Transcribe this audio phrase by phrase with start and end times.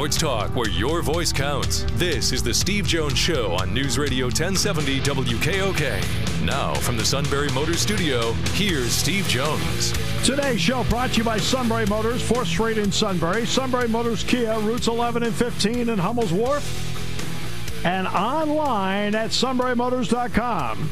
[0.00, 1.84] Sports talk where your voice counts.
[1.92, 6.42] This is the Steve Jones Show on News Radio 1070 WKOK.
[6.42, 9.92] Now, from the Sunbury Motors Studio, here's Steve Jones.
[10.24, 14.58] Today's show brought to you by Sunbury Motors, 4th Street in Sunbury, Sunbury Motors Kia,
[14.60, 20.90] routes 11 and 15 in Hummel's Wharf, and online at sunburymotors.com.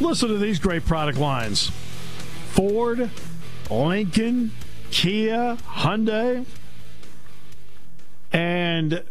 [0.00, 1.70] Listen to these great product lines
[2.50, 3.08] Ford,
[3.70, 4.50] Lincoln,
[4.90, 6.44] Kia, Hyundai.
[8.32, 9.04] And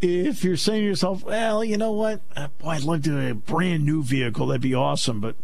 [0.00, 2.20] if you're saying to yourself, well, you know what?
[2.36, 4.46] Uh, boy, I'd love to have a brand new vehicle.
[4.46, 5.20] That'd be awesome.
[5.20, 5.36] But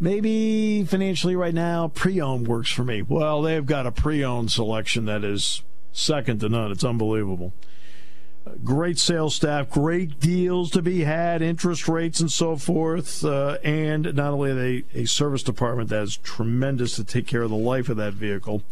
[0.00, 3.02] maybe financially right now, pre owned works for me.
[3.02, 6.70] Well, they've got a pre owned selection that is second to none.
[6.72, 7.52] It's unbelievable.
[8.62, 13.24] Great sales staff, great deals to be had, interest rates and so forth.
[13.24, 17.56] Uh, and not only a service department that is tremendous to take care of the
[17.56, 18.62] life of that vehicle.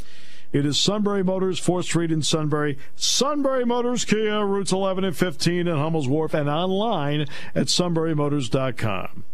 [0.54, 2.78] It is Sunbury Motors, 4th Street in Sunbury.
[2.94, 7.22] Sunbury Motors, Kia, routes 11 and 15 in Hummel's Wharf, and online
[7.56, 9.24] at sunburymotors.com.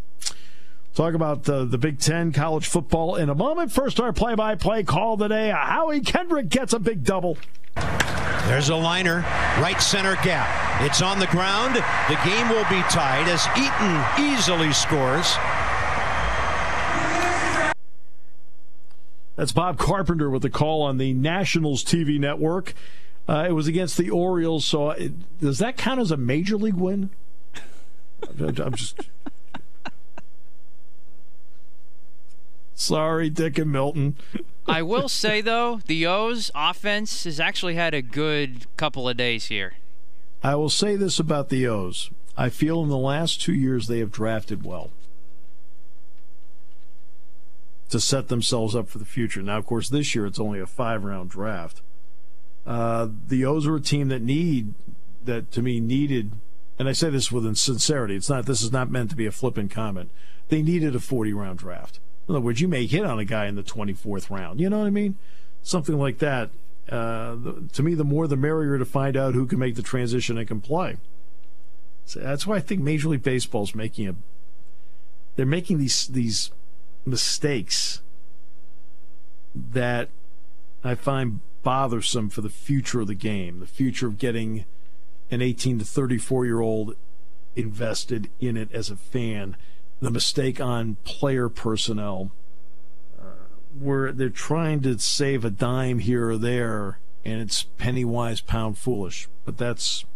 [0.94, 3.70] Talk about uh, the Big Ten college football in a moment.
[3.70, 5.50] First, our play by play call today.
[5.50, 7.36] Howie Kendrick gets a big double.
[7.74, 9.18] There's a liner,
[9.60, 10.80] right center gap.
[10.80, 11.74] It's on the ground.
[11.74, 15.36] The game will be tied as Eaton easily scores.
[19.40, 22.74] That's Bob Carpenter with the call on the Nationals TV network.
[23.26, 26.74] Uh, it was against the Orioles, so it, does that count as a major league
[26.74, 27.08] win?
[28.38, 29.00] I'm just.
[32.74, 34.16] Sorry, Dick and Milton.
[34.68, 39.46] I will say though, the O's offense has actually had a good couple of days
[39.46, 39.72] here.
[40.42, 42.10] I will say this about the O's.
[42.36, 44.90] I feel in the last two years they have drafted well
[47.90, 49.42] to set themselves up for the future.
[49.42, 51.82] Now, of course, this year it's only a five round draft.
[52.66, 54.74] Uh, the O's are a team that need
[55.24, 56.32] that to me needed,
[56.78, 58.16] and I say this with sincerity.
[58.16, 58.46] It's not.
[58.46, 60.10] This is not meant to be a flippant comment.
[60.48, 61.98] They needed a forty round draft.
[62.28, 64.60] In other words, you may hit on a guy in the twenty fourth round.
[64.60, 65.16] You know what I mean?
[65.62, 66.50] Something like that.
[66.88, 67.36] Uh,
[67.72, 70.48] to me, the more the merrier to find out who can make the transition and
[70.48, 70.96] can play.
[72.04, 74.14] So that's why I think Major League Baseball is making a.
[75.36, 76.50] They're making these these
[77.04, 78.02] mistakes
[79.54, 80.08] that
[80.84, 84.64] I find bothersome for the future of the game, the future of getting
[85.30, 86.96] an 18 to 34 year old
[87.54, 89.56] invested in it as a fan.
[90.00, 92.30] The mistake on player personnel,
[93.20, 93.24] uh,
[93.78, 98.78] where they're trying to save a dime here or there, and it's penny wise, pound
[98.78, 99.28] foolish.
[99.44, 100.06] But that's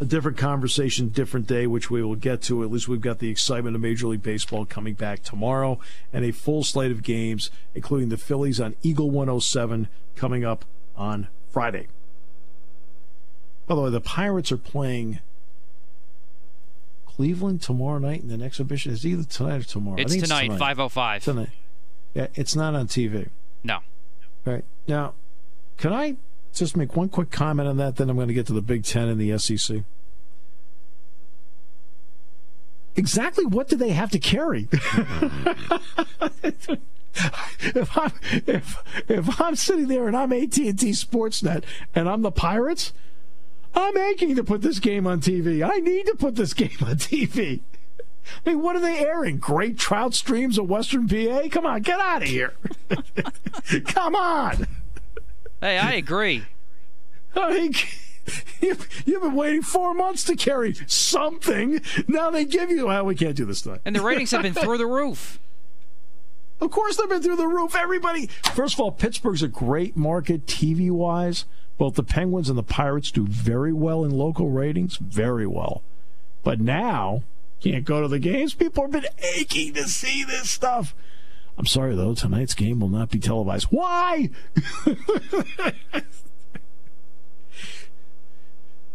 [0.00, 2.62] a different conversation, different day, which we will get to.
[2.62, 5.78] At least we've got the excitement of Major League Baseball coming back tomorrow
[6.12, 10.64] and a full slate of games, including the Phillies on Eagle 107 coming up
[10.96, 11.86] on Friday.
[13.66, 15.20] By the way, the Pirates are playing
[17.06, 18.92] Cleveland tomorrow night in an exhibition.
[18.92, 19.96] Is either tonight or tomorrow?
[19.98, 21.24] It's, it's tonight, 505.
[21.24, 21.48] Tonight.
[22.12, 23.28] Yeah, it's not on TV.
[23.62, 23.78] No.
[24.44, 24.64] Right.
[24.86, 25.14] Now,
[25.78, 26.16] can I
[26.58, 28.84] just make one quick comment on that, then I'm going to get to the Big
[28.84, 29.82] Ten and the SEC.
[32.96, 34.68] Exactly what do they have to carry?
[37.60, 38.12] if I'm
[38.46, 41.64] if if I'm sitting there and I'm AT&T Sportsnet
[41.94, 42.92] and I'm the Pirates,
[43.74, 45.68] I'm aching to put this game on TV.
[45.68, 47.60] I need to put this game on TV.
[48.46, 49.38] I mean, what are they airing?
[49.38, 51.48] Great trout streams of Western PA?
[51.50, 52.54] Come on, get out of here.
[53.86, 54.66] Come on.
[55.64, 56.42] Hey, I agree.
[57.34, 57.72] I mean,
[58.60, 61.80] you've, you've been waiting four months to carry something.
[62.06, 63.80] Now they give you, well, we can't do this time.
[63.82, 65.40] And the ratings have been through the roof.
[66.60, 67.74] Of course, they've been through the roof.
[67.74, 68.28] Everybody.
[68.54, 71.46] First of all, Pittsburgh's a great market TV wise.
[71.78, 75.82] Both the Penguins and the Pirates do very well in local ratings, very well.
[76.44, 77.24] But now,
[77.60, 78.54] can't go to the games.
[78.54, 80.94] People have been aching to see this stuff.
[81.56, 83.66] I'm sorry, though, tonight's game will not be televised.
[83.70, 84.30] Why?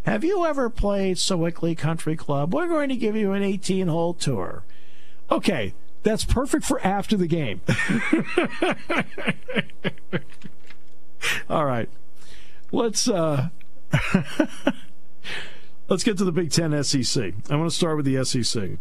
[0.03, 2.53] Have you ever played Sewickley Country Club?
[2.53, 4.63] We're going to give you an 18 hole tour.
[5.31, 5.73] Okay,
[6.03, 7.61] that's perfect for after the game.
[11.49, 11.89] All right.
[12.71, 13.49] Let's uh
[15.89, 17.33] Let's get to the Big 10 SEC.
[17.49, 18.77] I want to start with the SEC.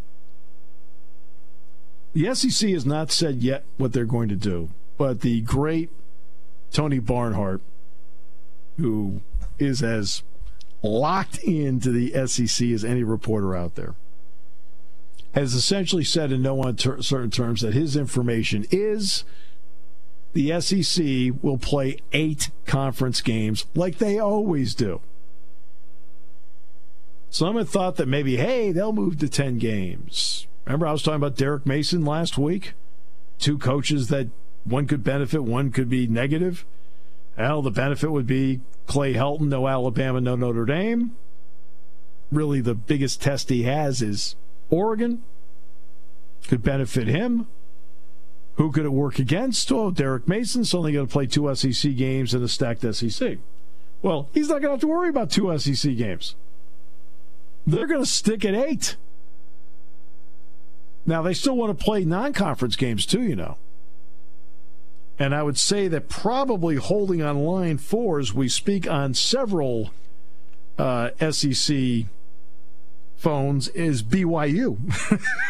[2.18, 5.88] The SEC has not said yet what they're going to do, but the great
[6.72, 7.60] Tony Barnhart,
[8.76, 9.20] who
[9.60, 10.24] is as
[10.82, 13.94] locked into the SEC as any reporter out there,
[15.34, 19.22] has essentially said in no uncertain terms that his information is
[20.32, 25.00] the SEC will play eight conference games like they always do.
[27.30, 30.48] Some thought that maybe, hey, they'll move to 10 games.
[30.68, 32.74] Remember, I was talking about Derek Mason last week?
[33.38, 34.28] Two coaches that
[34.64, 36.66] one could benefit, one could be negative.
[37.38, 41.16] Well, the benefit would be Clay Helton, no Alabama, no Notre Dame.
[42.30, 44.36] Really, the biggest test he has is
[44.68, 45.22] Oregon.
[46.48, 47.46] Could benefit him.
[48.56, 49.72] Who could it work against?
[49.72, 53.38] Oh, Derek Mason's only going to play two SEC games in a stacked SEC.
[54.02, 56.34] Well, he's not going to have to worry about two SEC games.
[57.66, 58.96] They're going to stick at eight.
[61.08, 63.56] Now, they still want to play non conference games too, you know.
[65.18, 69.90] And I would say that probably holding on line four as we speak on several
[70.76, 72.04] uh, SEC
[73.16, 74.76] phones is BYU.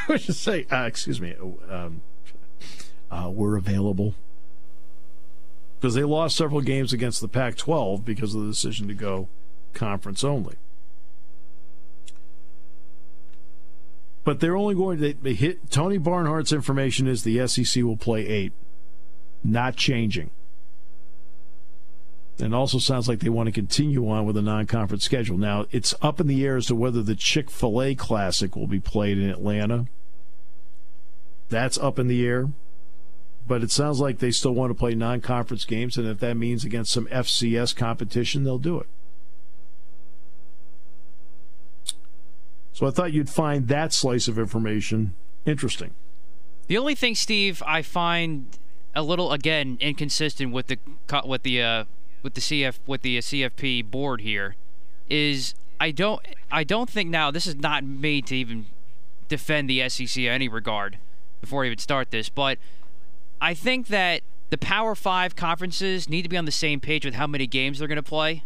[0.08, 1.34] I should say, uh, excuse me,
[1.68, 2.02] um,
[3.10, 4.14] uh, were available
[5.80, 9.26] because they lost several games against the Pac 12 because of the decision to go
[9.74, 10.54] conference only.
[14.28, 18.26] But they're only going to they hit Tony Barnhart's information is the SEC will play
[18.26, 18.52] eight,
[19.42, 20.28] not changing.
[22.38, 25.38] And also sounds like they want to continue on with a non conference schedule.
[25.38, 28.66] Now, it's up in the air as to whether the Chick fil A Classic will
[28.66, 29.86] be played in Atlanta.
[31.48, 32.50] That's up in the air.
[33.46, 36.36] But it sounds like they still want to play non conference games, and if that
[36.36, 38.88] means against some FCS competition, they'll do it.
[42.78, 45.94] So I thought you'd find that slice of information interesting.
[46.68, 48.56] The only thing, Steve, I find
[48.94, 50.78] a little again inconsistent with the
[51.26, 51.84] with the uh,
[52.22, 54.54] with the CF with the CFP board here
[55.10, 58.66] is I don't I don't think now this is not made to even
[59.26, 60.98] defend the SEC in any regard
[61.40, 62.58] before I even start this, but
[63.40, 67.14] I think that the Power Five conferences need to be on the same page with
[67.14, 68.44] how many games they're going to play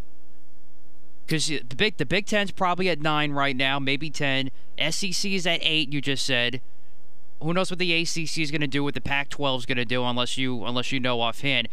[1.32, 4.50] because the big the Big Ten's probably at nine right now, maybe ten.
[4.90, 5.90] SEC is at eight.
[5.90, 6.60] You just said.
[7.40, 8.84] Who knows what the ACC is going to do?
[8.84, 10.04] What the Pac-12 is going to do?
[10.04, 11.68] Unless you unless you know offhand.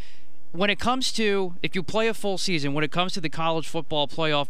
[0.54, 3.30] When it comes to if you play a full season, when it comes to the
[3.30, 4.48] college football playoff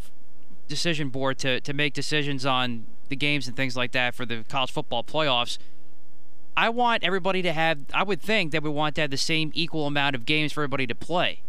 [0.68, 4.46] decision board to to make decisions on the games and things like that for the
[4.48, 5.58] college football playoffs.
[6.56, 9.52] I want everybody to have, I would think that we want to have the same
[9.56, 11.42] equal amount of games for everybody to play.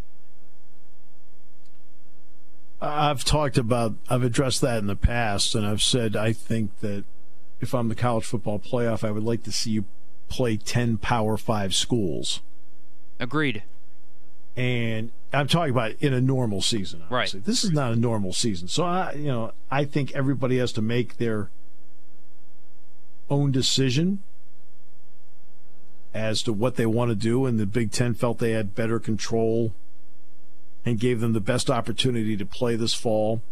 [2.80, 7.04] I've talked about, I've addressed that in the past, and I've said I think that
[7.60, 9.84] if I'm the college football playoff, I would like to see you
[10.28, 12.40] play 10 Power Five schools.
[13.18, 13.62] Agreed.
[14.56, 17.02] And I'm talking about in a normal season.
[17.02, 17.40] Obviously.
[17.40, 17.46] Right.
[17.46, 18.68] This is not a normal season.
[18.68, 21.50] So, I, you know, I think everybody has to make their
[23.28, 24.22] own decision
[26.12, 28.98] as to what they want to do, and the Big Ten felt they had better
[28.98, 29.72] control
[30.84, 33.42] and gave them the best opportunity to play this fall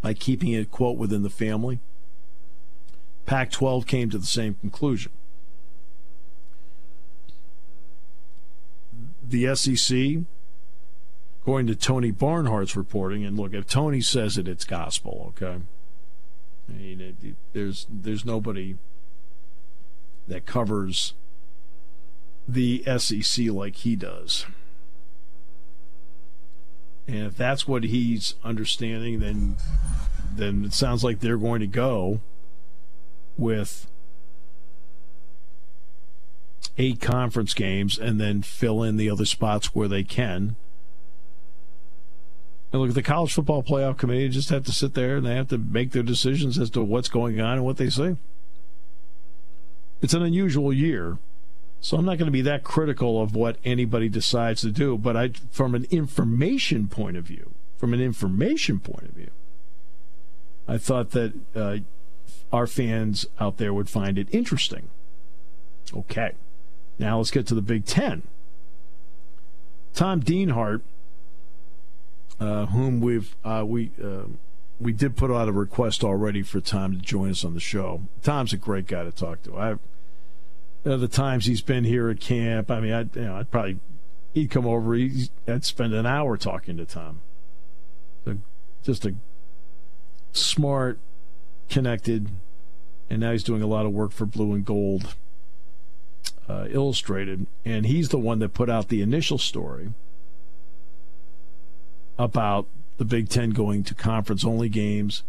[0.00, 1.80] by keeping it, quote, within the family.
[3.26, 5.12] Pac 12 came to the same conclusion.
[9.26, 10.24] The SEC,
[11.40, 15.62] according to Tony Barnhart's reporting, and look, if Tony says it, it's gospel, okay?
[16.68, 18.76] I mean, it, it, there's, there's nobody
[20.28, 21.14] that covers
[22.46, 24.46] the SEC like he does.
[27.06, 29.56] And if that's what he's understanding, then
[30.36, 32.20] then it sounds like they're going to go
[33.36, 33.86] with
[36.76, 40.56] eight conference games and then fill in the other spots where they can.
[42.72, 45.36] And look, at the college football playoff committee just have to sit there and they
[45.36, 48.16] have to make their decisions as to what's going on and what they say.
[50.02, 51.18] It's an unusual year
[51.84, 54.96] so I'm not going to be that critical of what anybody decides to do.
[54.96, 59.30] But I, from an information point of view, from an information point of view,
[60.66, 61.76] I thought that uh,
[62.50, 64.88] our fans out there would find it interesting.
[65.94, 66.32] Okay,
[66.98, 68.22] now let's get to the Big Ten.
[69.92, 70.80] Tom Dienhart,
[72.40, 74.28] uh, whom we've uh, we uh,
[74.80, 78.04] we did put out a request already for Tom to join us on the show.
[78.22, 79.58] Tom's a great guy to talk to.
[79.58, 79.74] I
[80.84, 82.70] uh, the times he's been here at camp.
[82.70, 83.78] I mean, I you know, I'd probably
[84.32, 84.94] he'd come over.
[84.94, 87.20] He'd, I'd spend an hour talking to Tom.
[88.24, 88.38] So
[88.82, 89.14] just a
[90.32, 90.98] smart,
[91.68, 92.28] connected,
[93.08, 95.14] and now he's doing a lot of work for Blue and Gold.
[96.48, 99.92] uh, Illustrated, and he's the one that put out the initial story
[102.18, 102.66] about
[102.98, 105.22] the Big Ten going to conference only games,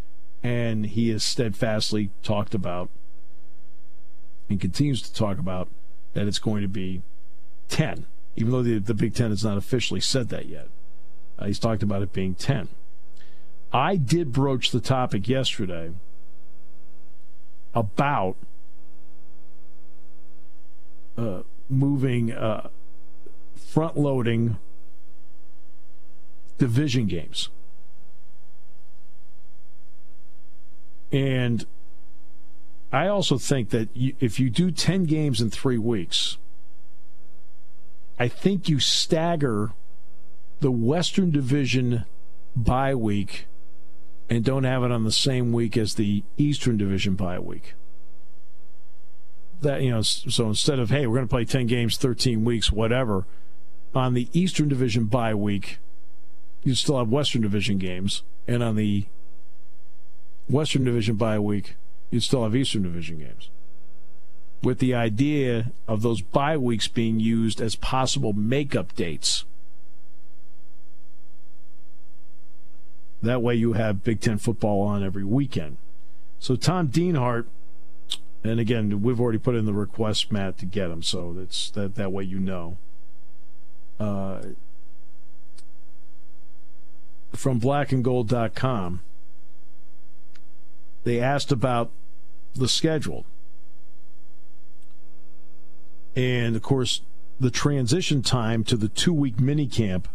[0.44, 2.90] and he has steadfastly talked about
[4.50, 5.70] and continues to talk about
[6.14, 7.02] that it's going to be
[7.70, 10.68] 10, even though the, the Big Ten has not officially said that yet.
[11.38, 12.70] Uh, he's talked about it being 10.
[13.74, 15.92] I did broach the topic yesterday
[17.74, 18.38] about
[21.18, 22.70] uh, moving, uh,
[23.56, 24.58] front loading
[26.58, 27.50] division games.
[31.12, 31.66] And
[32.96, 36.38] I also think that you, if you do 10 games in three weeks,
[38.18, 39.74] I think you stagger
[40.62, 42.06] the Western Division
[42.56, 43.48] bye week
[44.30, 47.74] and don't have it on the same week as the Eastern Division bye week.
[49.60, 52.72] That you know, so instead of hey, we're going to play 10 games, 13 weeks,
[52.72, 53.26] whatever,
[53.94, 55.80] on the Eastern Division bye week,
[56.64, 59.08] you still have Western Division games, and on the
[60.48, 61.76] Western Division bye week,
[62.10, 63.50] you still have Eastern Division games.
[64.64, 69.46] With the idea of those bye weeks being used as possible makeup dates.
[73.22, 75.78] That way you have Big Ten football on every weekend.
[76.40, 77.48] So Tom Dienhart,
[78.44, 81.96] and again, we've already put in the request, Matt, to get him, so that's that
[81.96, 82.78] that way you know.
[84.00, 84.42] Uh,
[87.34, 89.02] from blackandgold.com
[91.06, 91.92] they asked about
[92.56, 93.26] the schedule.
[96.16, 97.02] And of course,
[97.40, 100.08] the transition time to the two week mini camp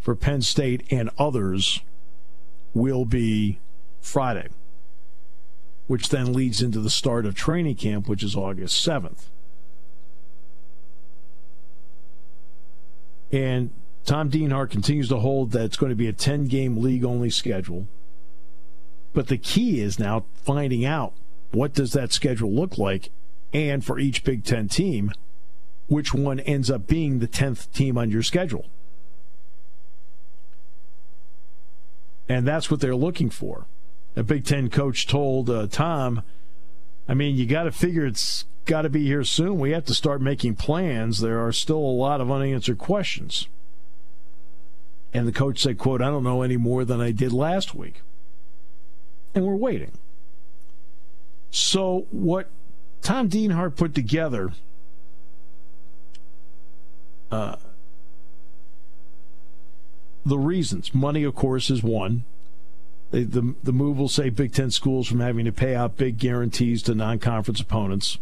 [0.00, 1.82] for Penn State and others
[2.72, 3.58] will be
[4.00, 4.48] Friday,
[5.86, 9.28] which then leads into the start of training camp, which is August 7th.
[13.32, 13.70] And
[14.04, 17.30] Tom Dienhart continues to hold that it's going to be a 10 game league only
[17.30, 17.86] schedule.
[19.12, 21.14] But the key is now finding out
[21.50, 23.10] what does that schedule look like
[23.52, 25.12] and for each Big 10 team
[25.88, 28.66] which one ends up being the 10th team on your schedule.
[32.28, 33.66] And that's what they're looking for.
[34.14, 36.22] A Big 10 coach told uh, Tom,
[37.08, 39.58] I mean, you got to figure it's got to be here soon.
[39.58, 41.18] We have to start making plans.
[41.18, 43.48] There are still a lot of unanswered questions.
[45.12, 48.00] And the coach said, quote, I don't know any more than I did last week
[49.34, 49.92] and we're waiting.
[51.50, 52.48] So, what
[53.02, 54.52] Tom Dienhart put together
[57.30, 57.56] uh,
[60.24, 60.94] the reasons.
[60.94, 62.24] Money, of course, is one.
[63.10, 66.18] The, the, the move will save Big Ten schools from having to pay out big
[66.18, 68.18] guarantees to non conference opponents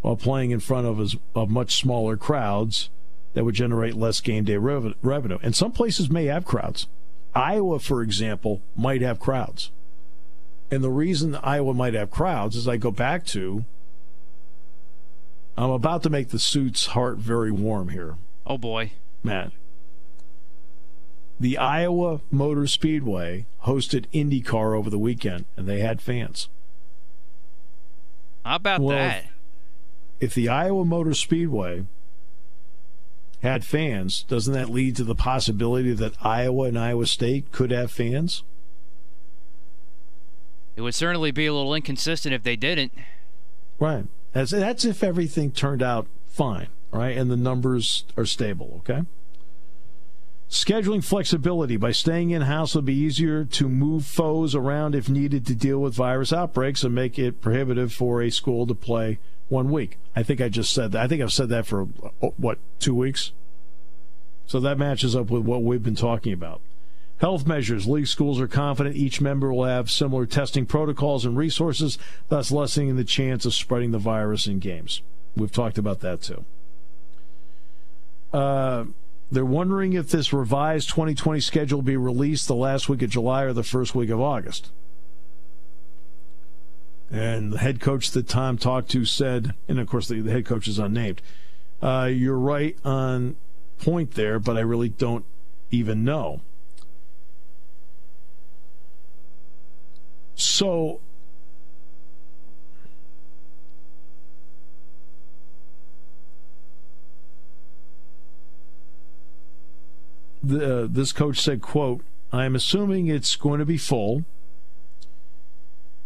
[0.00, 2.88] while playing in front of, of much smaller crowds
[3.34, 5.38] that would generate less game day revenue.
[5.42, 6.86] And some places may have crowds.
[7.34, 9.70] Iowa, for example, might have crowds.
[10.70, 13.64] And the reason Iowa might have crowds is I go back to
[15.56, 18.16] I'm about to make the suit's heart very warm here.
[18.46, 18.92] Oh boy.
[19.22, 19.52] Matt.
[21.38, 26.48] The Iowa Motor Speedway hosted IndyCar over the weekend and they had fans.
[28.44, 29.24] How about well, that?
[30.18, 31.84] If, if the Iowa Motor Speedway
[33.42, 37.90] had fans, doesn't that lead to the possibility that Iowa and Iowa State could have
[37.90, 38.44] fans?
[40.80, 42.94] It would certainly be a little inconsistent if they didn't.
[43.78, 44.06] Right.
[44.32, 47.18] That's, that's if everything turned out fine, right?
[47.18, 49.02] And the numbers are stable, okay?
[50.48, 55.44] Scheduling flexibility by staying in house will be easier to move foes around if needed
[55.48, 59.18] to deal with virus outbreaks and make it prohibitive for a school to play
[59.48, 59.98] one week.
[60.16, 61.02] I think I just said that.
[61.02, 61.88] I think I've said that for
[62.22, 63.32] uh, what, two weeks?
[64.46, 66.62] So that matches up with what we've been talking about.
[67.20, 67.86] Health measures.
[67.86, 71.98] League schools are confident each member will have similar testing protocols and resources,
[72.30, 75.02] thus lessening the chance of spreading the virus in games.
[75.36, 76.46] We've talked about that too.
[78.32, 78.84] Uh,
[79.30, 83.42] they're wondering if this revised 2020 schedule will be released the last week of July
[83.42, 84.70] or the first week of August.
[87.10, 90.46] And the head coach that Tom talked to said, and of course the, the head
[90.46, 91.20] coach is unnamed,
[91.82, 93.36] uh, you're right on
[93.78, 95.26] point there, but I really don't
[95.70, 96.40] even know.
[100.40, 101.00] So
[110.42, 114.24] the, uh, this coach said, quote, I'm assuming it's going to be full.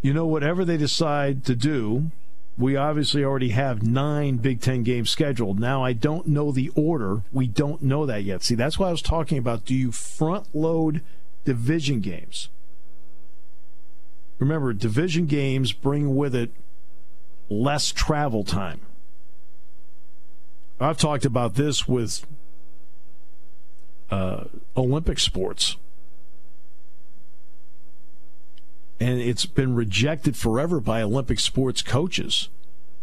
[0.01, 2.11] You know, whatever they decide to do,
[2.57, 5.59] we obviously already have nine Big Ten games scheduled.
[5.59, 7.21] Now, I don't know the order.
[7.31, 8.43] We don't know that yet.
[8.43, 11.01] See, that's why I was talking about do you front load
[11.43, 12.49] division games?
[14.39, 16.51] Remember, division games bring with it
[17.49, 18.81] less travel time.
[20.79, 22.25] I've talked about this with
[24.09, 25.77] uh, Olympic sports.
[28.99, 32.49] And it's been rejected forever by Olympic sports coaches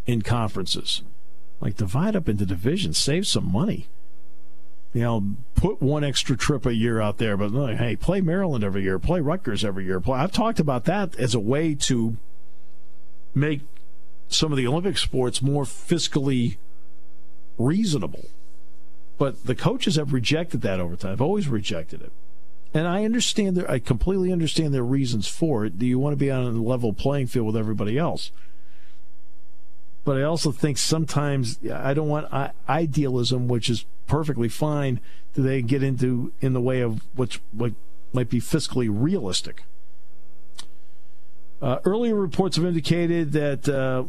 [0.05, 1.03] in conferences.
[1.61, 3.87] Like, divide up into divisions, save some money.
[4.93, 8.63] You know, put one extra trip a year out there, but like, hey, play Maryland
[8.63, 9.99] every year, play Rutgers every year.
[9.99, 10.19] Play.
[10.19, 12.15] I've talked about that as a way to
[13.33, 13.61] make
[14.27, 16.57] some of the Olympic sports more fiscally
[17.57, 18.25] reasonable.
[19.17, 21.13] But the coaches have rejected that over time.
[21.13, 22.11] I've always rejected it.
[22.73, 25.77] And I understand their, I completely understand their reasons for it.
[25.77, 28.31] Do you want to be on a level playing field with everybody else?
[30.03, 32.27] But I also think sometimes I don't want
[32.67, 34.99] idealism, which is perfectly fine.
[35.33, 37.73] Do they get into in the way of what's what
[38.13, 39.63] might be fiscally realistic?
[41.59, 43.67] Uh, earlier reports have indicated that.
[43.67, 44.03] Uh,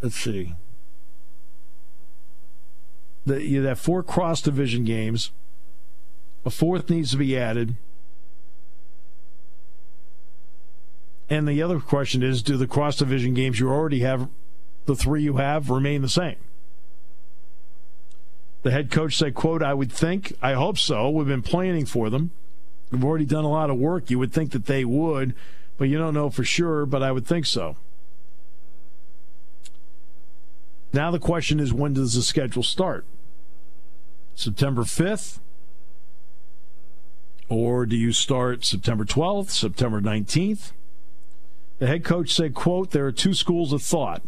[0.00, 0.54] let's see
[3.26, 5.32] that you have four cross division games.
[6.44, 7.74] A fourth needs to be added.
[11.28, 14.28] And the other question is do the cross division games you already have,
[14.84, 16.36] the three you have, remain the same?
[18.64, 21.10] The head coach said, quote, I would think, I hope so.
[21.10, 22.30] We've been planning for them.
[22.90, 24.08] We've already done a lot of work.
[24.08, 25.34] You would think that they would,
[25.76, 27.76] but you don't know for sure, but I would think so.
[30.94, 33.04] Now the question is when does the schedule start?
[34.34, 35.40] September 5th?
[37.50, 40.72] Or do you start September 12th, September 19th?
[41.80, 44.22] The head coach said, quote, there are two schools of thought.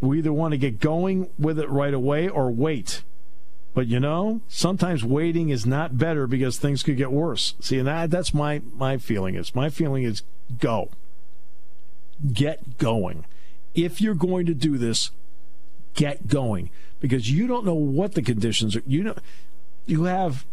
[0.00, 3.02] We either want to get going with it right away or wait.
[3.74, 7.54] But you know, sometimes waiting is not better because things could get worse.
[7.60, 9.54] See, and that, that's my, my feeling is.
[9.54, 10.22] My feeling is
[10.58, 10.90] go.
[12.32, 13.24] Get going.
[13.74, 15.10] If you're going to do this,
[15.94, 18.82] get going because you don't know what the conditions are.
[18.86, 19.14] You know,
[19.86, 20.44] you have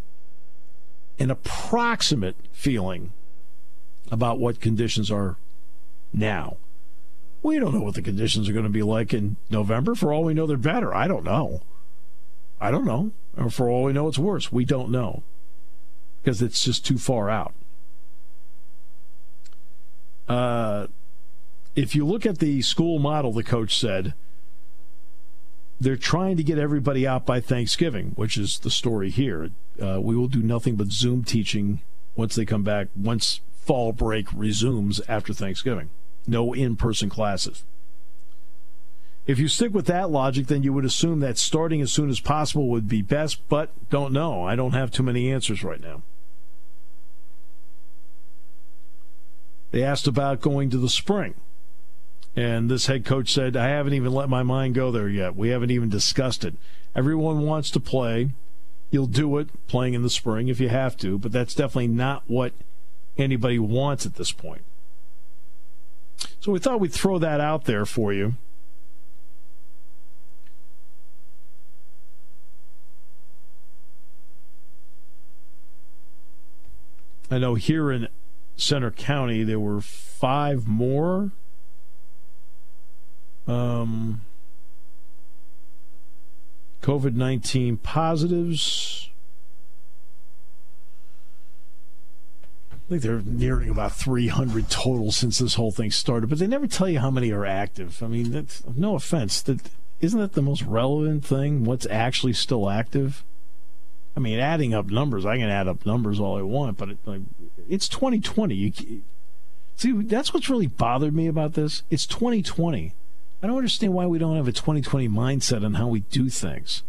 [1.20, 3.12] an approximate feeling
[4.12, 5.38] about what conditions are
[6.14, 6.58] now.
[7.44, 9.96] We don't know what the conditions are going to be like in November.
[9.96, 10.94] For all we know, they're better.
[10.96, 11.62] I don't know.
[12.62, 13.12] I don't know.
[13.38, 14.52] Or for all we know, it's worse.
[14.52, 15.24] We don't know
[16.22, 17.54] because it's just too far out.
[20.28, 20.88] Uh,
[21.76, 24.14] if you look at the school model, the coach said,
[25.80, 29.50] they're trying to get everybody out by Thanksgiving, which is the story here.
[29.82, 31.82] Uh, we will do nothing but Zoom teaching
[32.16, 35.90] once they come back, once fall break resumes after Thanksgiving.
[36.28, 37.64] No in person classes.
[39.30, 42.20] If you stick with that logic, then you would assume that starting as soon as
[42.20, 44.44] possible would be best, but don't know.
[44.44, 46.02] I don't have too many answers right now.
[49.70, 51.36] They asked about going to the spring.
[52.36, 55.36] And this head coach said, I haven't even let my mind go there yet.
[55.36, 56.56] We haven't even discussed it.
[56.96, 58.32] Everyone wants to play.
[58.90, 62.24] You'll do it playing in the spring if you have to, but that's definitely not
[62.26, 62.54] what
[63.16, 64.64] anybody wants at this point.
[66.40, 68.34] So we thought we'd throw that out there for you.
[77.32, 78.08] I know here in
[78.58, 81.32] Centre County there were five more
[83.48, 84.22] um,
[86.82, 89.10] COVID 19 positives.
[92.72, 96.66] I think they're nearing about 300 total since this whole thing started, but they never
[96.66, 98.02] tell you how many are active.
[98.02, 99.44] I mean, that's, no offense.
[99.44, 99.60] That,
[100.02, 101.66] isn't that the most relevant thing?
[101.66, 103.24] What's actually still active?
[104.16, 106.98] I mean, adding up numbers, I can add up numbers all I want, but it,
[107.06, 107.22] like,
[107.70, 108.56] it's 2020.
[108.56, 109.02] You,
[109.76, 111.84] see, that's what's really bothered me about this.
[111.90, 112.94] It's 2020.
[113.42, 116.84] I don't understand why we don't have a 2020 mindset on how we do things.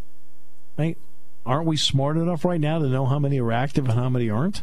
[0.76, 0.98] Right?
[1.46, 4.28] Aren't we smart enough right now to know how many are active and how many
[4.28, 4.62] aren't?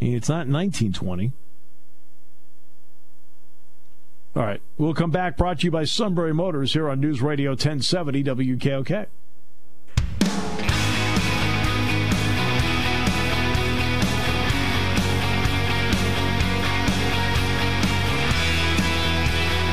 [0.00, 1.32] It's not 1920.
[4.36, 4.62] All right.
[4.78, 5.36] We'll come back.
[5.36, 9.06] Brought to you by Sunbury Motors here on News Radio 1070 WKOK.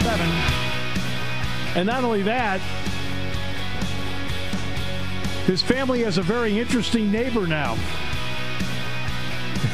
[0.02, 0.30] Seven.
[1.76, 2.60] And not only that,
[5.46, 7.78] his family has a very interesting neighbor now.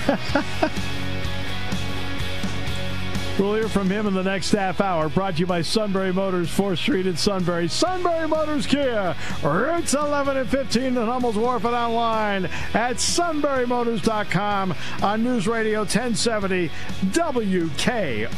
[3.39, 5.09] We'll hear from him in the next half hour.
[5.09, 7.67] Brought to you by Sunbury Motors, 4th Street in Sunbury.
[7.67, 15.23] Sunbury Motors Kia, routes 11 and 15 in Hummel's Wharf and online at sunburymotors.com on
[15.23, 16.69] News Radio 1070
[17.07, 18.33] WKOK.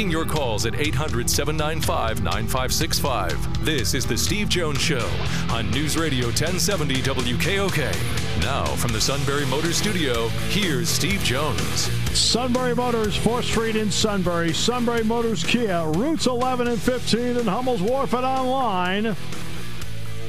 [0.00, 3.64] Taking your calls at 800 795 9565.
[3.66, 5.06] This is The Steve Jones Show
[5.50, 8.40] on News Radio 1070 WKOK.
[8.40, 11.90] Now, from the Sunbury Motors Studio, here's Steve Jones.
[12.18, 14.54] Sunbury Motors, 4th Street in Sunbury.
[14.54, 19.04] Sunbury Motors Kia, routes 11 and 15 in Hummel's Wharf and online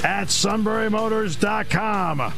[0.03, 2.33] at sunburymotors.com.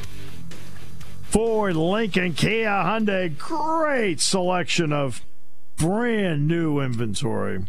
[1.24, 5.24] Ford, Lincoln, Kia, Hyundai, great selection of
[5.78, 7.66] brand new inventory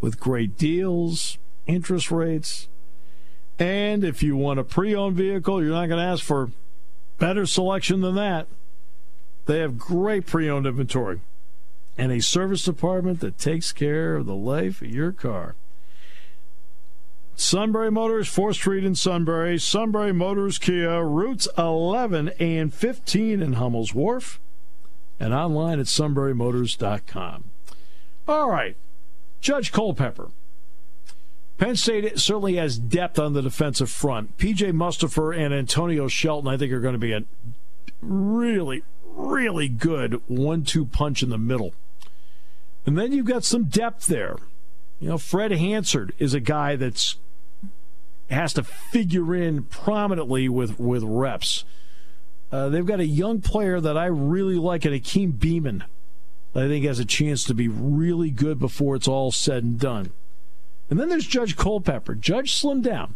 [0.00, 2.68] with great deals, interest rates.
[3.58, 6.50] And if you want a pre owned vehicle, you're not going to ask for
[7.18, 8.46] better selection than that.
[9.46, 11.20] They have great pre owned inventory
[11.98, 15.54] and a service department that takes care of the life of your car.
[17.36, 19.58] Sunbury Motors, 4th Street in Sunbury.
[19.58, 24.40] Sunbury Motors Kia, routes 11 and 15 in Hummel's Wharf
[25.20, 27.44] and online at sunburymotors.com.
[28.26, 28.76] All right,
[29.40, 30.30] Judge Culpepper.
[31.58, 34.38] Penn State certainly has depth on the defensive front.
[34.38, 37.24] PJ Mustipher and Antonio Shelton, I think, are going to be a
[38.00, 41.74] really, really good one two punch in the middle.
[42.86, 44.36] And then you've got some depth there.
[45.00, 47.16] You know, Fred Hansard is a guy that's
[48.30, 51.64] has to figure in prominently with, with reps.
[52.52, 55.82] Uh, they've got a young player that I really like, and Akeem Beamon.
[56.54, 60.10] I think has a chance to be really good before it's all said and done.
[60.88, 62.16] And then there's Judge Culpepper.
[62.16, 63.14] Judge slimmed down.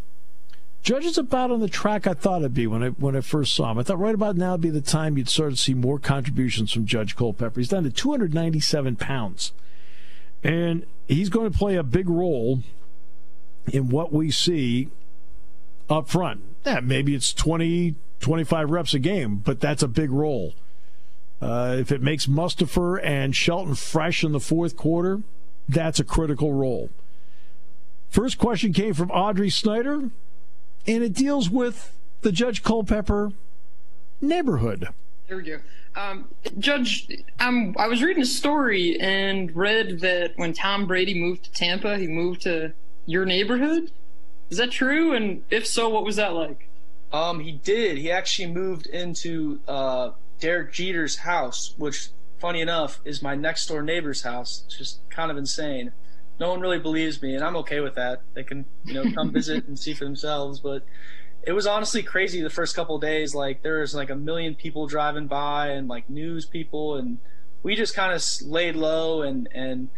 [0.85, 3.55] Judge is about on the track I thought it'd be when I when I first
[3.55, 3.79] saw him.
[3.79, 6.73] I thought right about now would be the time you'd start to see more contributions
[6.73, 7.59] from Judge Culpepper.
[7.59, 9.53] He's down to 297 pounds,
[10.45, 12.61] and he's going to play a big role
[13.73, 14.91] in what we see
[15.89, 16.43] up front.
[16.67, 17.95] Yeah, maybe it's 20,
[18.25, 20.55] 25 reps a game, but that's a big role.
[21.43, 25.21] Uh, if it makes Mustipher and Shelton fresh in the fourth quarter,
[25.69, 26.89] that's a critical role.
[28.09, 30.09] First question came from Audrey Snyder,
[30.87, 33.33] and it deals with the Judge Culpepper
[34.23, 34.89] neighborhood.
[35.29, 35.59] There we go.
[35.95, 37.07] Um, Judge,
[37.41, 41.99] um, I was reading a story and read that when Tom Brady moved to Tampa,
[41.99, 42.73] he moved to
[43.05, 43.91] your neighborhood.
[44.49, 45.13] Is that true?
[45.13, 46.71] And if so, what was that like?
[47.15, 47.97] Um, he did.
[47.97, 52.09] He actually moved into uh, Derek Jeter's house, which,
[52.41, 54.65] funny enough, is my next door neighbor's house.
[54.67, 55.93] It's just kind of insane.
[56.41, 58.23] No one really believes me, and I'm okay with that.
[58.35, 60.59] They can, you know, come visit and see for themselves.
[60.59, 60.85] But
[61.45, 63.33] it was honestly crazy the first couple days.
[63.33, 67.19] Like there was like a million people driving by, and like news people, and
[67.63, 69.89] we just kind of laid low and and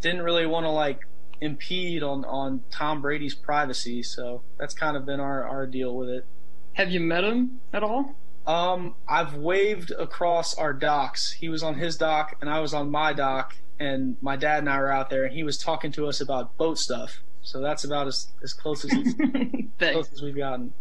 [0.00, 1.08] didn't really want to like
[1.40, 4.04] impede on on Tom Brady's privacy.
[4.04, 6.24] So that's kind of been our our deal with it.
[6.74, 8.14] Have you met him at all?
[8.46, 11.32] Um, I've waved across our docks.
[11.32, 14.70] He was on his dock and I was on my dock, and my dad and
[14.70, 17.22] I were out there, and he was talking to us about boat stuff.
[17.42, 18.90] So that's about as, as close as
[19.78, 20.72] close as we've gotten.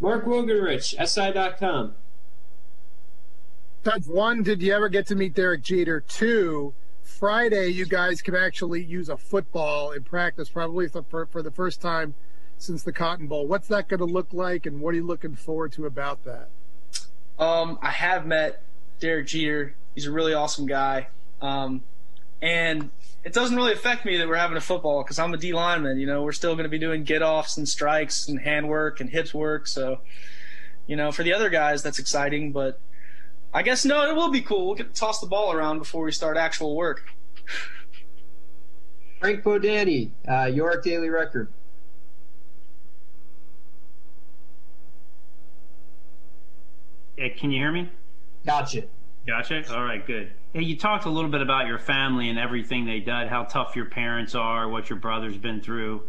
[0.00, 1.94] Mark Wogenrich, SI.com.
[3.84, 6.00] Judge, one, did you ever get to meet Derek Jeter?
[6.00, 11.50] Two, Friday, you guys can actually use a football in practice, probably for, for the
[11.50, 12.14] first time
[12.58, 13.46] since the Cotton Bowl.
[13.46, 16.48] What's that going to look like, and what are you looking forward to about that?
[17.38, 18.62] Um, I have met
[19.00, 19.74] Derek Jeter.
[19.94, 21.08] He's a really awesome guy.
[21.40, 21.82] Um,
[22.40, 22.90] and
[23.24, 25.98] it doesn't really affect me that we're having a football because I'm a D lineman.
[25.98, 29.00] You know, we're still going to be doing get offs and strikes and hand work
[29.00, 29.66] and hips work.
[29.66, 30.00] So,
[30.86, 32.52] you know, for the other guys, that's exciting.
[32.52, 32.78] But
[33.52, 34.66] I guess no, it will be cool.
[34.66, 37.02] We'll get to toss the ball around before we start actual work.
[39.20, 41.48] Frank Bodani, uh, York Daily Record.
[47.24, 47.88] Hey, can you hear me?
[48.44, 48.82] Gotcha.
[49.26, 49.62] Gotcha.
[49.74, 50.30] All right, good.
[50.52, 53.74] Hey, you talked a little bit about your family and everything they did, how tough
[53.74, 56.02] your parents are, what your brother's been through.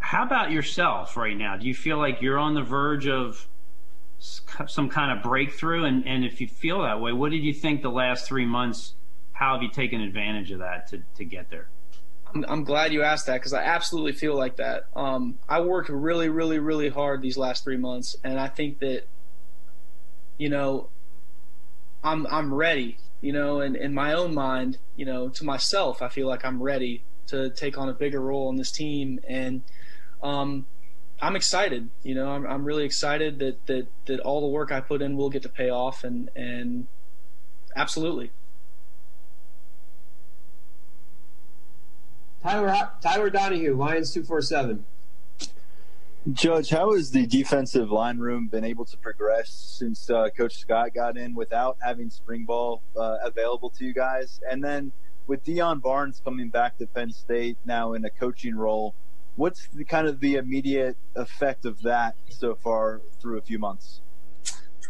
[0.00, 1.56] How about yourself right now?
[1.56, 3.46] Do you feel like you're on the verge of
[4.18, 5.84] some kind of breakthrough?
[5.84, 8.94] And, and if you feel that way, what did you think the last three months?
[9.34, 11.68] How have you taken advantage of that to, to get there?
[12.34, 14.86] I'm, I'm glad you asked that because I absolutely feel like that.
[14.96, 19.06] Um, I worked really, really, really hard these last three months, and I think that,
[20.38, 20.88] you know,
[22.02, 22.98] I'm I'm ready.
[23.20, 26.62] You know, and in my own mind, you know, to myself, I feel like I'm
[26.62, 29.62] ready to take on a bigger role in this team, and
[30.22, 30.66] um,
[31.22, 31.88] I'm excited.
[32.02, 35.16] You know, I'm I'm really excited that that that all the work I put in
[35.16, 36.86] will get to pay off, and and
[37.74, 38.30] absolutely.
[42.42, 44.84] Tyler Tyler Donohue, Lions two four seven.
[46.32, 50.94] Judge, how has the defensive line room been able to progress since uh, Coach Scott
[50.94, 54.40] got in without having spring ball uh, available to you guys?
[54.50, 54.92] And then
[55.26, 58.94] with Deion Barnes coming back to Penn State now in a coaching role,
[59.36, 64.00] what's the kind of the immediate effect of that so far through a few months?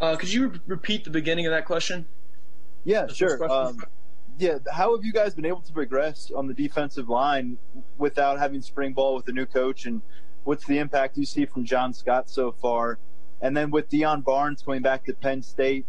[0.01, 2.07] Uh, could you re- repeat the beginning of that question?
[2.85, 3.43] Yeah, sure.
[3.51, 3.83] Um,
[4.39, 7.59] yeah, how have you guys been able to progress on the defensive line
[7.99, 10.01] without having spring ball with a new coach and–
[10.45, 12.99] what's the impact you see from John Scott so far?
[13.41, 15.87] And then with Deion Barnes coming back to Penn State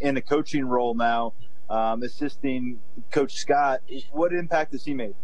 [0.00, 1.34] in a coaching role now,
[1.68, 3.80] um, assisting Coach Scott,
[4.12, 5.14] what impact has he made?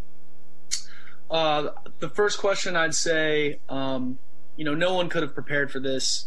[1.31, 4.18] Uh, the first question I'd say, um,
[4.57, 6.27] you know, no one could have prepared for this.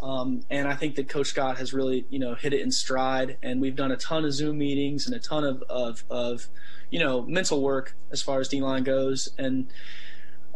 [0.00, 3.38] Um, and I think that Coach Scott has really, you know, hit it in stride.
[3.42, 6.48] And we've done a ton of Zoom meetings and a ton of, of, of
[6.90, 9.30] you know, mental work as far as D line goes.
[9.38, 9.68] And,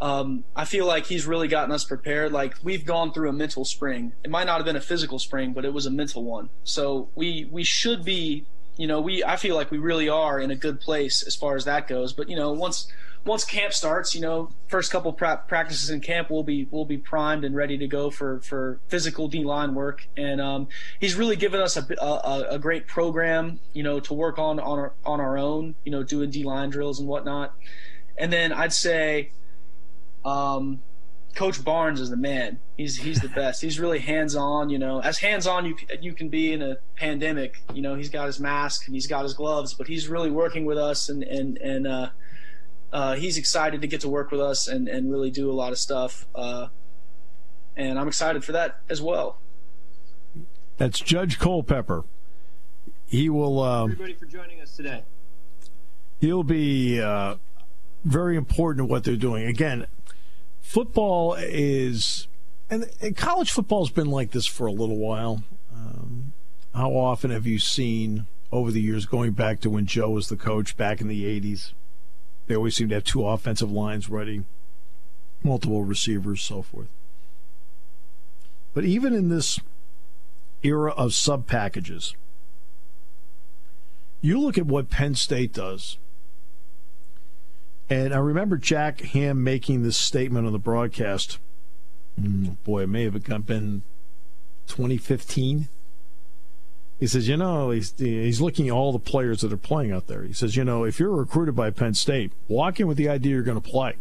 [0.00, 2.32] um, I feel like he's really gotten us prepared.
[2.32, 4.12] Like we've gone through a mental spring.
[4.24, 6.48] It might not have been a physical spring, but it was a mental one.
[6.64, 10.50] So we we should be, you know, we I feel like we really are in
[10.50, 12.14] a good place as far as that goes.
[12.14, 12.90] But you know, once
[13.26, 16.96] once camp starts, you know, first couple pra- practices in camp, we'll be we'll be
[16.96, 20.08] primed and ready to go for for physical D line work.
[20.16, 24.38] And um, he's really given us a, a, a great program, you know, to work
[24.38, 27.54] on on our on our own, you know, doing D line drills and whatnot.
[28.16, 29.32] And then I'd say
[30.24, 30.80] um,
[31.34, 32.58] Coach Barnes is the man.
[32.76, 33.62] He's he's the best.
[33.62, 34.68] He's really hands on.
[34.70, 37.62] You know, as hands on you you can be in a pandemic.
[37.72, 40.64] You know, he's got his mask and he's got his gloves, but he's really working
[40.64, 42.10] with us and and and uh,
[42.92, 45.72] uh, he's excited to get to work with us and and really do a lot
[45.72, 46.26] of stuff.
[46.34, 46.68] Uh,
[47.76, 49.38] and I'm excited for that as well.
[50.76, 52.04] That's Judge Culpepper.
[53.06, 53.60] He will.
[53.60, 55.04] Uh, Everybody for joining us today.
[56.20, 57.36] He'll be uh,
[58.04, 59.46] very important in what they're doing.
[59.46, 59.86] Again,
[60.70, 62.28] football is,
[62.70, 65.42] and, and college football has been like this for a little while.
[65.74, 66.32] Um,
[66.72, 70.36] how often have you seen over the years, going back to when Joe was the
[70.36, 71.72] coach back in the 80s?
[72.46, 74.44] They always seem to have two offensive lines ready,
[75.42, 76.88] multiple receivers, so forth.
[78.72, 79.58] But even in this
[80.62, 82.14] era of sub packages,
[84.20, 85.98] you look at what Penn State does
[87.90, 91.40] and I remember Jack Ham making this statement on the broadcast.
[92.18, 93.82] Mm, boy, it may have been
[94.68, 95.68] 2015.
[97.00, 100.06] He says, you know, he's he's looking at all the players that are playing out
[100.06, 100.22] there.
[100.22, 103.32] He says, you know, if you're recruited by Penn State, walk in with the idea
[103.32, 103.96] you're going to play.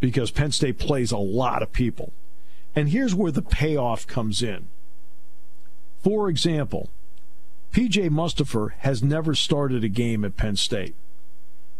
[0.00, 2.12] Because Penn State plays a lot of people.
[2.74, 4.68] And here's where the payoff comes in.
[6.02, 6.88] For example,
[7.72, 10.94] PJ Mustipher has never started a game at Penn State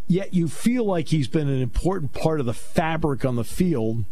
[0.06, 4.04] yet you feel like he's been an important part of the fabric on the field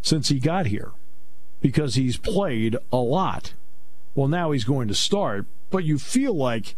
[0.00, 0.92] since he got here
[1.60, 3.54] because he's played a lot.
[4.14, 6.74] Well, now he's going to start, but you feel like,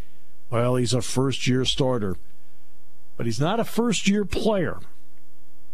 [0.51, 2.17] well, he's a first year starter.
[3.17, 4.79] But he's not a first year player.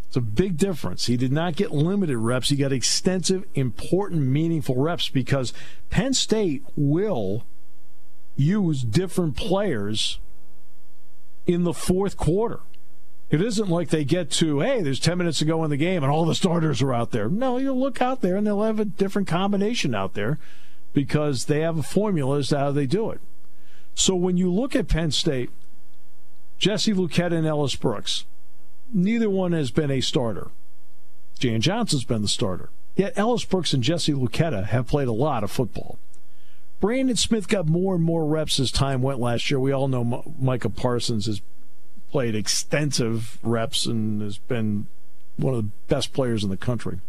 [0.07, 1.05] It's a big difference.
[1.05, 5.53] He did not get limited reps, he got extensive, important, meaningful reps because
[5.89, 7.45] Penn State will
[8.35, 10.19] use different players
[11.45, 12.59] in the fourth quarter.
[13.31, 16.03] It isn't like they get to, hey, there's 10 minutes to go in the game
[16.03, 17.29] and all the starters are out there.
[17.29, 20.37] No, you'll look out there and they'll have a different combination out there
[20.91, 23.21] because they have a formula as to how they do it.
[23.95, 25.49] So when you look at Penn State,
[26.57, 28.25] Jesse Luketa and Ellis Brooks,
[28.93, 30.49] neither one has been a starter.
[31.39, 32.69] Jan Johnson's been the starter.
[32.97, 35.97] Yet Ellis Brooks and Jesse Luketa have played a lot of football.
[36.81, 39.59] Brandon Smith got more and more reps as time went last year.
[39.59, 41.41] We all know Micah Parsons is
[42.11, 44.87] played extensive reps and has been
[45.37, 46.99] one of the best players in the country.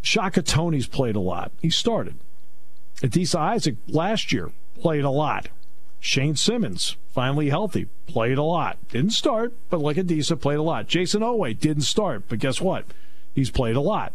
[0.00, 1.52] Shaka Toney's played a lot.
[1.60, 2.16] He started.
[3.02, 5.48] Adisa Isaac last year played a lot.
[6.00, 8.78] Shane Simmons, finally healthy, played a lot.
[8.88, 10.86] Didn't start, but like Adisa, played a lot.
[10.86, 12.84] Jayson Oweh didn't start, but guess what?
[13.34, 14.12] He's played a lot.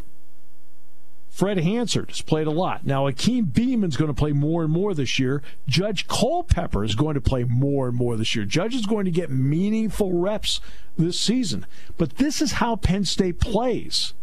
[1.32, 2.86] Fred Hansard has played a lot.
[2.86, 5.42] Now, Akeem Beamon's going to play more and more this year.
[5.66, 8.44] Judge Culpepper is going to play more and more this year.
[8.44, 10.60] Judge is going to get meaningful reps
[10.98, 11.66] this season.
[11.98, 14.14] But this is how Penn State plays.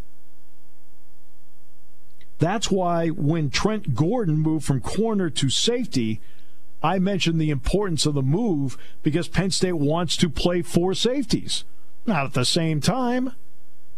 [2.38, 6.20] That's why when Trent Gordon moved from corner to safety,
[6.82, 11.64] I mentioned the importance of the move because Penn State wants to play four safeties.
[12.06, 13.32] Not at the same time.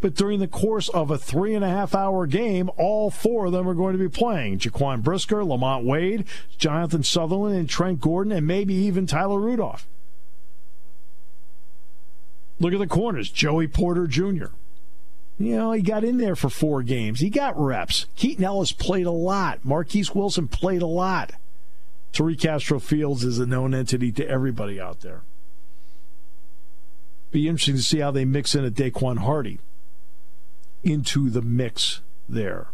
[0.01, 3.53] But during the course of a three and a half hour game, all four of
[3.53, 4.59] them are going to be playing.
[4.59, 6.25] Jaquan Brisker, Lamont Wade,
[6.57, 9.87] Jonathan Sutherland, and Trent Gordon, and maybe even Tyler Rudolph.
[12.59, 13.31] Look at the corners.
[13.31, 14.47] Joey Porter Jr.
[15.39, 17.21] You know, he got in there for four games.
[17.21, 18.07] He got reps.
[18.17, 19.65] Keaton Ellis played a lot.
[19.65, 21.33] Marquis Wilson played a lot.
[22.13, 25.23] Tariq Castro Fields is a known entity to everybody out there.
[27.31, 29.61] Be interesting to see how they mix in a Daequan Hardy
[30.83, 32.69] into the mix there.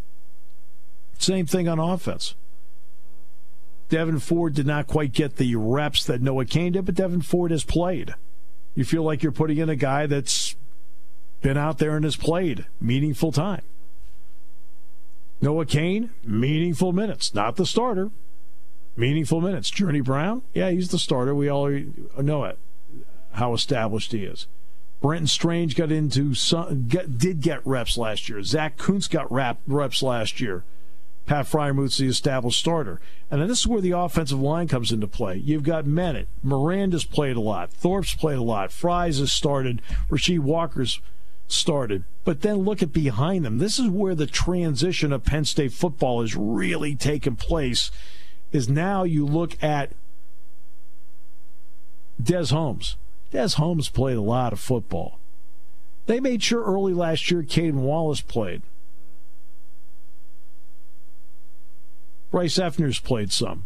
[1.19, 2.35] Same thing on offense.
[3.88, 7.51] Devyn Ford did not quite get the reps that Noah Cain did, but Devyn Ford
[7.51, 8.14] has played.
[8.75, 10.57] You feel like you're putting in a guy that's
[11.40, 13.62] been out there and has played meaningful time.
[15.40, 18.11] Noah Cain, meaningful minutes, not the starter.
[18.97, 19.69] Meaningful minutes.
[19.69, 21.35] Journey Brown, yeah, he's the starter.
[21.35, 21.71] We all
[22.19, 22.59] know it,
[23.33, 24.47] how established he is.
[25.07, 28.42] Brenton Strange got into some, get, did get reps last year.
[28.42, 30.64] Zack Kuntz got rap, reps last year.
[31.27, 33.01] Pat Freiermuth's the established starter.
[33.31, 35.37] And then this is where the offensive line comes into play.
[35.37, 36.27] You've got Menet.
[36.42, 37.71] Miranda's played a lot.
[37.71, 38.73] Thorpe's played a lot.
[38.73, 39.81] Fries has started.
[40.11, 41.01] Rasheed Walker's
[41.47, 42.03] started.
[42.25, 43.59] But then look at behind them.
[43.59, 47.92] This is where the transition of Penn State football has really taken place.
[48.51, 49.92] Is now you look at
[52.21, 52.97] Des Holmes.
[53.30, 55.18] Des Holmes played a lot of football.
[56.06, 58.62] They made sure early last year Caedan Wallace played.
[62.30, 63.64] Bryce Effner's played some.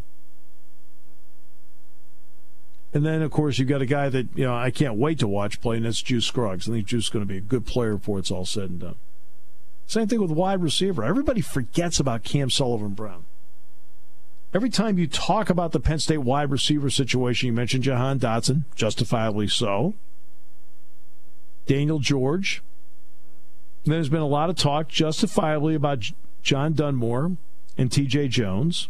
[2.93, 5.27] And then, of course, you've got a guy that, you know, I can't wait to
[5.27, 6.67] watch play, and that's Juice Scruggs.
[6.67, 8.79] I think Juice is going to be a good player before it's all said and
[8.79, 8.95] done.
[9.87, 11.03] Same thing with wide receiver.
[11.03, 13.25] Everybody forgets about Cam Sullivan Brown.
[14.53, 18.65] Every time you talk about the Penn State wide receiver situation, you mention Jahan Dotson,
[18.75, 19.93] justifiably so.
[21.65, 22.61] Daniel George.
[23.85, 26.11] There's been a lot of talk, justifiably, about
[26.43, 27.37] John Dunmore
[27.77, 28.89] and TJ Jones,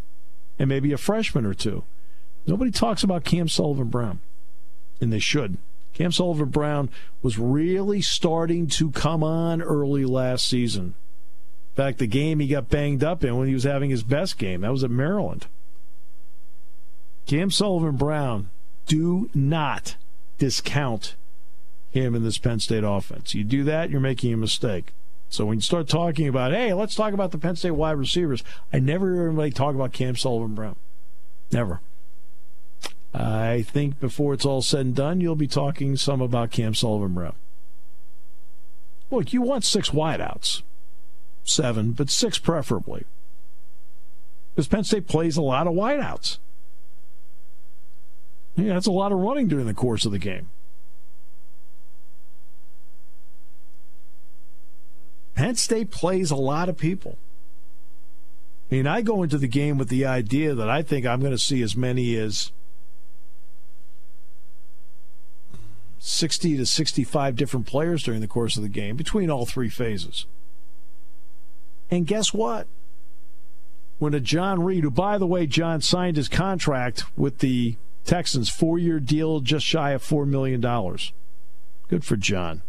[0.57, 1.83] and maybe a freshman or two.
[2.47, 4.19] Nobody talks about Cam Sullivan Brown,
[4.99, 5.57] and they should.
[5.93, 6.89] Cam Sullivan Brown
[7.21, 10.95] was really starting to come on early last season.
[11.81, 14.61] Fact, the game he got banged up in when he was having his best game,
[14.61, 15.47] that was at Maryland.
[17.25, 18.51] Cam Sullivan Brown,
[18.85, 19.95] do not
[20.37, 21.15] discount
[21.89, 23.33] him in this Penn State offense.
[23.33, 24.93] You do that, you're making a mistake.
[25.27, 28.43] So when you start talking about, hey, let's talk about the Penn State wide receivers,
[28.71, 30.75] I never hear anybody talk about Cam Sullivan Brown.
[31.51, 31.81] Never.
[33.11, 37.15] I think before it's all said and done, you'll be talking some about Cam Sullivan
[37.15, 37.33] Brown.
[39.09, 40.61] Look, you want six wideouts
[41.43, 43.05] seven, but six preferably.
[44.53, 46.37] Because Penn State plays a lot of wideouts.
[48.55, 50.49] Yeah, that's a lot of running during the course of the game.
[55.35, 57.17] Penn State plays a lot of people.
[58.69, 61.31] I mean, I go into the game with the idea that I think I'm going
[61.31, 62.51] to see as many as
[65.99, 70.25] 60 to 65 different players during the course of the game between all three phases.
[71.91, 72.67] And guess what?
[73.99, 77.75] When a John Reid, who, by the way, John signed his contract with the
[78.05, 80.61] Texans, four year deal just shy of $4 million.
[81.87, 82.63] Good for John.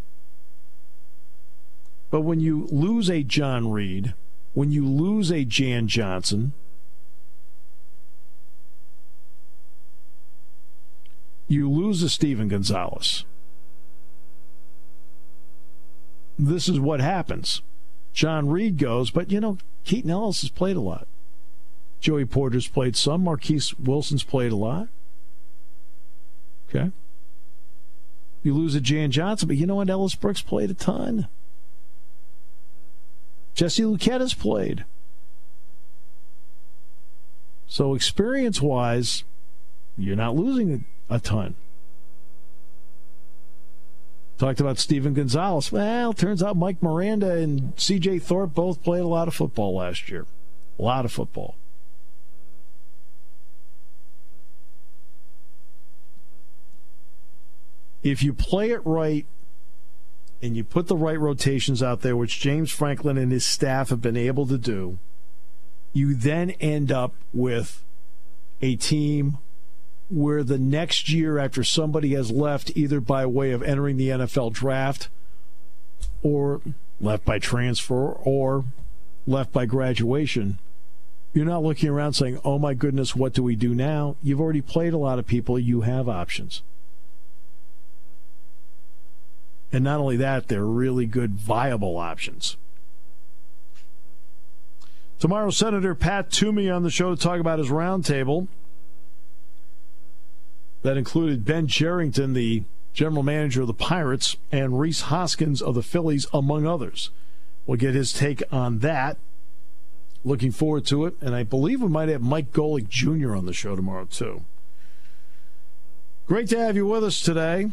[2.11, 4.13] But when you lose a John Reid,
[4.53, 6.53] when you lose a Jan Johnson,
[11.49, 13.25] you lose a Steven Gonzalez.
[16.39, 17.63] This is what happens.
[18.13, 21.07] John Reid goes, but you know, Keaton Ellis has played a lot.
[22.01, 23.25] Joey Porter's played some.
[23.25, 24.89] Marquis Wilson's played a lot.
[26.69, 26.91] Okay.
[28.43, 29.89] You lose a Jan Johnson, but you know what?
[29.89, 31.29] Ellis Brooks played a ton.
[33.55, 34.85] Jesse Luketa's played.
[37.69, 39.25] So experience wise,
[39.97, 41.55] you're not losing a ton.
[44.39, 45.71] Talked about Steven Gonzalez.
[45.71, 50.09] Well, turns out Mike Miranda and CJ Thorpe both played a lot of football last
[50.09, 50.27] year.
[50.79, 51.57] A lot of football.
[58.03, 59.27] If you play it right
[60.43, 64.01] and you put the right rotations out there, which James Franklin and his staff have
[64.01, 64.99] been able to do,
[65.93, 67.85] you then end up with
[68.61, 69.39] a team
[70.13, 74.53] where the next year after somebody has left either by way of entering the NFL
[74.53, 75.09] draft
[76.23, 76.61] or
[77.01, 78.65] left by transfer or
[79.27, 80.59] left by graduation,
[81.33, 84.17] you're not looking around saying, oh my goodness, what do we do now?
[84.23, 86.63] You've already played a lot of people, you have options.
[89.73, 92.59] And not only that, they're really good, viable options.
[95.19, 98.49] Tomorrow, Senator Pat Toomey on the show to talk about his roundtable.
[100.83, 105.83] That included Ben Cherington, the general manager of the Pirates, and Rhys Hoskins of the
[105.83, 107.11] Phillies, among others.
[107.67, 109.17] We'll get his take on that.
[110.25, 111.15] Looking forward to it.
[111.21, 113.35] And I believe we might have Mike Golic Jr.
[113.35, 114.45] on the show tomorrow, too.
[116.27, 117.71] Great to have you with us today.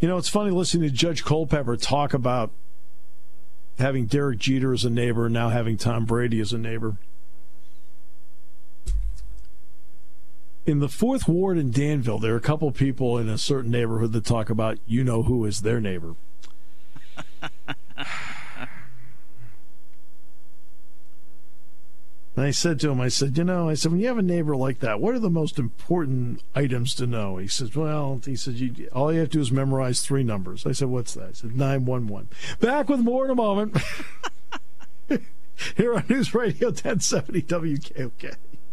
[0.00, 2.50] You know, it's funny listening to Judge Culpepper talk about
[3.78, 6.96] having Derek Jeter as a neighbor and now having Tom Brady as a neighbor.
[10.64, 14.12] In the fourth ward in Danville, there are a couple people in a certain neighborhood
[14.12, 16.14] that talk about you know who is their neighbor.
[22.36, 24.22] And I said to him, I said, you know, I said, when you have a
[24.22, 27.38] neighbor like that, what are the most important items to know?
[27.38, 30.64] He says, well, he said, you, all you have to do is memorize three numbers.
[30.64, 31.28] I said, what's that?
[31.30, 32.28] I said, 911.
[32.60, 33.76] Back with more in a moment.
[35.76, 38.36] Here on News Radio 1070 WKOK.